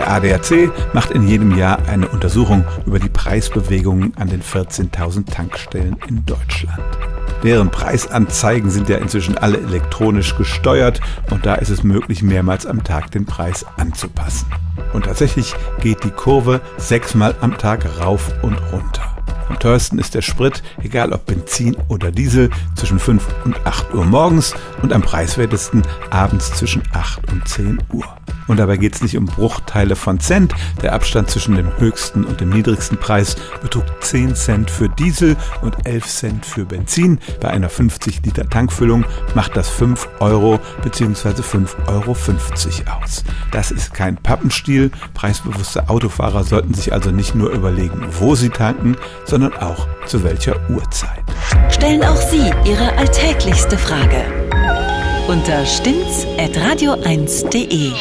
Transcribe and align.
Der 0.00 0.10
ADAC 0.12 0.72
macht 0.94 1.10
in 1.10 1.28
jedem 1.28 1.58
Jahr 1.58 1.78
eine 1.86 2.08
Untersuchung 2.08 2.64
über 2.86 2.98
die 2.98 3.10
Preisbewegungen 3.10 4.14
an 4.16 4.28
den 4.30 4.40
14.000 4.40 5.30
Tankstellen 5.30 5.94
in 6.08 6.24
Deutschland. 6.24 6.80
Deren 7.42 7.70
Preisanzeigen 7.70 8.70
sind 8.70 8.88
ja 8.88 8.96
inzwischen 8.96 9.36
alle 9.36 9.58
elektronisch 9.58 10.38
gesteuert 10.38 11.02
und 11.30 11.44
da 11.44 11.56
ist 11.56 11.68
es 11.68 11.82
möglich, 11.82 12.22
mehrmals 12.22 12.64
am 12.64 12.82
Tag 12.82 13.10
den 13.10 13.26
Preis 13.26 13.66
anzupassen. 13.76 14.46
Und 14.94 15.04
tatsächlich 15.04 15.54
geht 15.82 16.02
die 16.02 16.10
Kurve 16.10 16.62
sechsmal 16.78 17.34
am 17.42 17.58
Tag 17.58 17.84
rauf 18.00 18.32
und 18.40 18.56
runter. 18.72 19.02
Am 19.50 19.58
teuersten 19.58 19.98
ist 19.98 20.14
der 20.14 20.22
Sprit, 20.22 20.62
egal 20.82 21.12
ob 21.12 21.26
Benzin 21.26 21.76
oder 21.88 22.10
Diesel, 22.10 22.48
zwischen 22.74 22.98
5 22.98 23.22
und 23.44 23.66
8 23.66 23.92
Uhr 23.92 24.06
morgens 24.06 24.54
und 24.80 24.94
am 24.94 25.02
preiswertesten 25.02 25.82
abends 26.08 26.52
zwischen 26.54 26.82
8 26.94 27.30
und 27.30 27.46
10 27.46 27.78
Uhr. 27.92 28.19
Und 28.50 28.56
dabei 28.56 28.78
geht 28.78 28.96
es 28.96 29.00
nicht 29.00 29.16
um 29.16 29.26
Bruchteile 29.26 29.94
von 29.94 30.18
Cent. 30.18 30.52
Der 30.82 30.92
Abstand 30.92 31.30
zwischen 31.30 31.54
dem 31.54 31.68
höchsten 31.78 32.24
und 32.24 32.40
dem 32.40 32.48
niedrigsten 32.48 32.98
Preis 32.98 33.36
betrug 33.62 33.84
10 34.00 34.34
Cent 34.34 34.72
für 34.72 34.88
Diesel 34.88 35.36
und 35.62 35.86
11 35.86 36.06
Cent 36.06 36.44
für 36.44 36.64
Benzin. 36.64 37.20
Bei 37.40 37.50
einer 37.50 37.68
50 37.68 38.24
Liter 38.24 38.50
Tankfüllung 38.50 39.04
macht 39.36 39.56
das 39.56 39.68
5 39.68 40.08
Euro 40.18 40.58
bzw. 40.82 41.42
5,50 41.42 41.86
Euro 41.86 42.16
aus. 43.00 43.22
Das 43.52 43.70
ist 43.70 43.94
kein 43.94 44.16
Pappenstiel. 44.16 44.90
Preisbewusste 45.14 45.88
Autofahrer 45.88 46.42
sollten 46.42 46.74
sich 46.74 46.92
also 46.92 47.12
nicht 47.12 47.36
nur 47.36 47.50
überlegen, 47.50 48.04
wo 48.18 48.34
sie 48.34 48.48
tanken, 48.48 48.96
sondern 49.26 49.56
auch 49.58 49.86
zu 50.06 50.24
welcher 50.24 50.56
Uhrzeit. 50.68 51.22
Stellen 51.68 52.02
auch 52.02 52.16
Sie 52.16 52.50
Ihre 52.64 52.98
alltäglichste 52.98 53.78
Frage 53.78 54.24
unter 55.28 55.64
stimmtz.radio1.de. 55.64 57.92